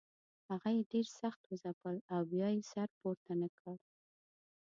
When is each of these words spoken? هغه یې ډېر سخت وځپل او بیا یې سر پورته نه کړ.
هغه 0.49 0.69
یې 0.77 0.83
ډېر 0.91 1.07
سخت 1.21 1.41
وځپل 1.45 1.95
او 2.13 2.21
بیا 2.31 2.47
یې 2.55 2.63
سر 2.71 2.87
پورته 2.99 3.33
نه 3.41 3.49
کړ. 3.57 3.75